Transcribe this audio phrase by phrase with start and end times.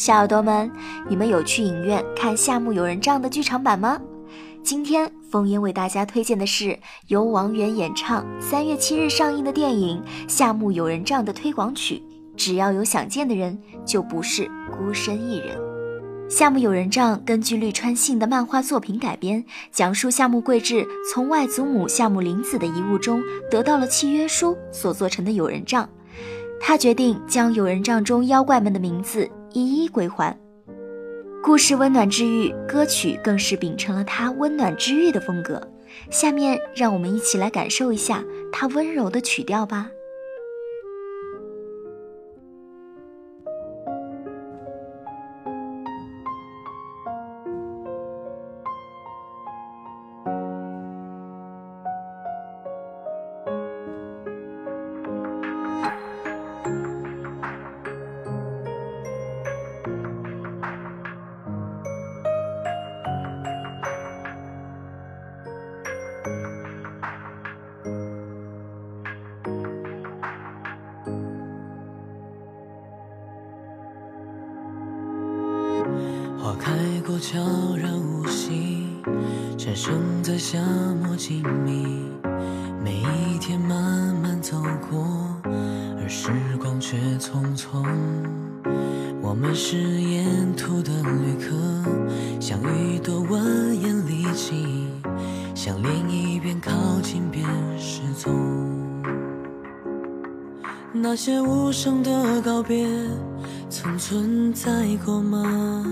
[0.00, 0.72] 小耳朵们，
[1.10, 4.00] 你们有去影院看《夏目友人帐》的剧场版吗？
[4.62, 6.78] 今天风烟为大家推荐的是
[7.08, 12.02] 由王源演唱、三月七日上映的电影《夏目友人帐》的推广曲。
[12.34, 15.54] 只要有想见的人，就不是孤身一人。
[16.30, 25.86] 《夏目友人帐》根据绿川信的漫画作品改编，讲述夏目贵志从外祖母夏目林子的遗物中得到了契约书所做成的友人帐。
[26.58, 30.36] 他决定将友人帐中妖怪们的名字一一归还。
[31.42, 35.60] 故事温暖治愈，歌曲更是秉承了他温暖治愈的风格。
[36.10, 39.90] 下面让我们一起来感受一下他温柔的曲调吧。
[76.38, 76.72] 花开
[77.06, 77.38] 过，悄
[77.76, 78.86] 然无息，
[79.58, 80.58] 蝉声在夏
[81.02, 81.86] 末静谧。
[82.82, 84.56] 每一天慢慢走
[84.90, 85.06] 过，
[85.44, 87.84] 而时光却匆匆。
[89.22, 91.54] 我们是沿途的旅客，
[92.40, 93.38] 像一朵蜿
[93.74, 94.88] 蜒离奇，
[95.54, 96.72] 想另一边靠
[97.02, 97.46] 近便
[97.78, 98.89] 失踪。
[100.92, 102.84] 那些无声的告别，
[103.68, 105.84] 曾存在过吗？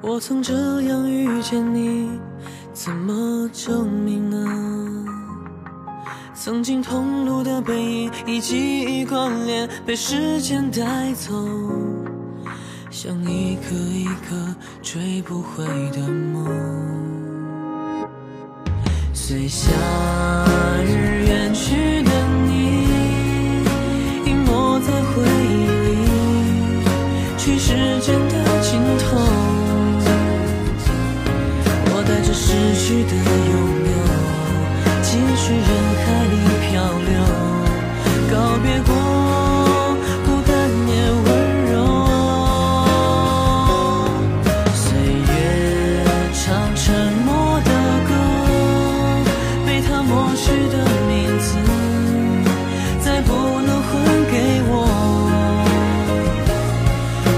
[0.00, 2.08] 我曾这样遇见你，
[2.72, 5.04] 怎么证明呢？
[6.34, 11.34] 曾经同路的背影，以记忆关联，被时间带走，
[12.90, 16.48] 像一个一个追不回的梦。
[19.12, 19.70] 随夏
[20.84, 21.01] 日
[32.62, 33.52] 逝去的拥
[33.90, 33.92] 有，
[35.02, 35.66] 继续人
[35.98, 36.34] 海里
[36.70, 36.70] 漂
[37.08, 37.10] 流，
[38.30, 38.88] 告别过，
[40.24, 40.50] 孤单
[40.86, 40.90] 也
[41.24, 41.26] 温
[41.72, 41.74] 柔。
[44.74, 45.30] 岁月
[46.32, 46.40] 唱
[46.76, 46.86] 沉
[47.24, 47.28] 默
[47.64, 47.70] 的
[48.06, 48.10] 歌，
[49.66, 50.74] 被他抹去的
[51.08, 51.48] 名字，
[53.00, 53.30] 再不
[53.66, 53.90] 能还
[54.30, 54.34] 给
[54.68, 54.72] 我。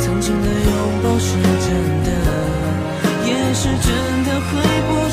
[0.00, 1.28] 曾经的拥抱是
[1.66, 1.68] 真
[2.04, 2.08] 的，
[3.26, 3.88] 也是真
[4.24, 4.50] 的回。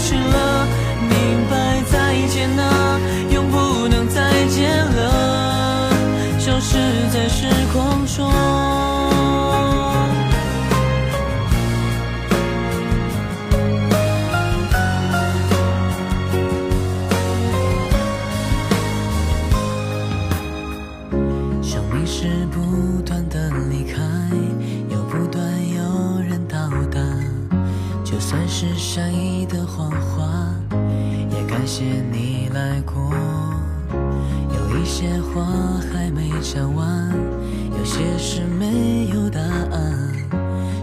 [0.07, 0.65] 去了，
[1.01, 1.17] 明
[1.49, 2.97] 白再见啊，
[3.29, 5.91] 永不能再见了，
[6.39, 6.77] 消失
[7.11, 8.31] 在时光中。
[21.61, 24.01] 生命是不断的离开，
[24.89, 25.43] 又不断
[25.75, 26.55] 有人到
[26.89, 26.97] 达，
[28.05, 29.26] 就算是善意
[29.77, 30.27] 谎话，
[31.29, 32.95] 也感谢你来过。
[33.93, 35.45] 有一些话
[35.93, 37.13] 还没讲完，
[37.77, 40.11] 有些事没有答案，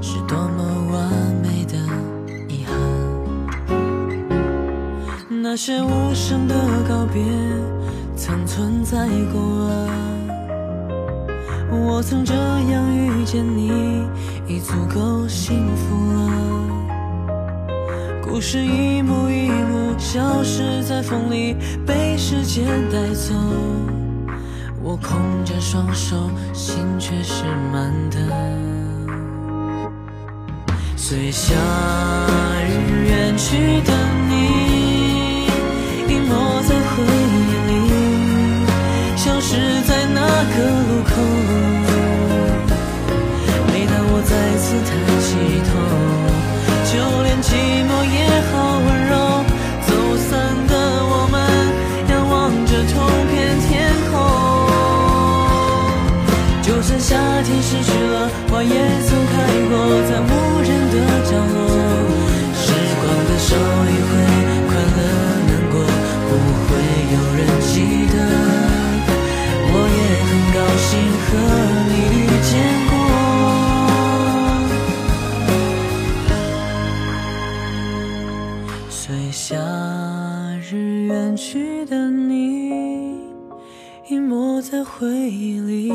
[0.00, 0.62] 是多么
[0.92, 1.10] 完
[1.42, 1.74] 美的
[2.48, 2.72] 遗憾。
[5.42, 6.54] 那些无声的
[6.88, 7.20] 告别，
[8.14, 9.88] 曾存在过啊。
[11.72, 14.06] 我曾这样遇见你，
[14.46, 16.53] 已足够幸福了。
[18.34, 21.54] 故事一幕一幕消失在风里，
[21.86, 23.32] 被时间带走。
[24.82, 26.16] 我空着双手，
[26.52, 28.18] 心却是满的。
[30.96, 31.54] 随夏
[32.66, 33.92] 日远去的
[81.46, 83.20] 去的你，
[84.08, 85.92] 隐没在回忆里，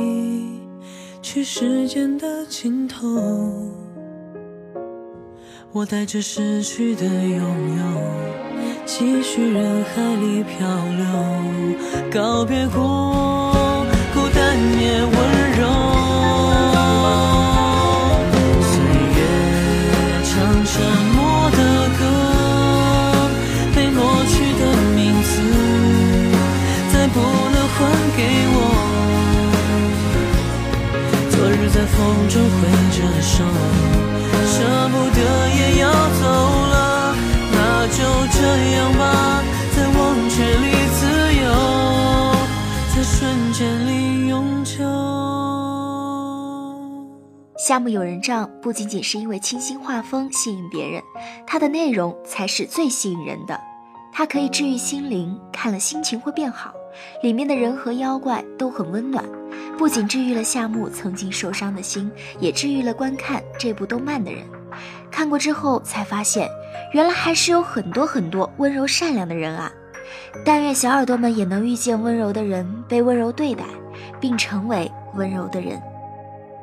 [1.24, 3.08] 去时间的尽头。
[5.72, 7.84] 我带着失去的拥有，
[8.86, 10.68] 继续人海里漂
[11.00, 11.08] 流，
[12.12, 15.49] 告别过，孤单也温柔。
[32.10, 33.44] 日在风中挥着手，
[34.46, 35.20] 舍不得
[35.56, 36.26] 也要走
[36.72, 37.16] 了，
[37.52, 37.58] 那
[37.88, 37.98] 就
[38.32, 38.38] 这
[38.76, 39.44] 样吧，
[39.76, 39.98] 在忘
[40.30, 40.66] 却里
[40.96, 41.00] 自
[41.36, 41.46] 由，
[42.96, 44.84] 在瞬间里永久。
[47.58, 51.04] 夏目友人帐不仅仅是因为清新画风吸引别人，
[51.46, 53.60] 它的内容才是最吸引人的。
[54.12, 56.74] 它可以治愈心灵，看了心情会变好。
[57.22, 59.24] 里面的人和妖怪都很温暖，
[59.78, 64.44] 不仅治愈了夏目曾经受伤的心，也治愈了观看这部动漫的人。
[65.12, 66.48] 看过之后才发现，
[66.94, 69.72] 原来还是有很多很多温柔善良的人啊！
[70.46, 73.64] 但愿小耳朵们也能遇见温柔的人，被温柔对待，
[74.20, 75.82] 并成为温柔的人。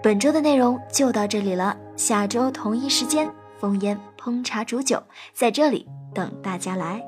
[0.02, 3.28] 本周的内容就到这里了，下周同一时间，
[3.58, 5.02] 风烟烹茶煮酒
[5.32, 7.02] 在这里等大家来。